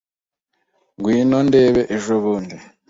[0.97, 2.57] Ngwino ndebe ejobundi.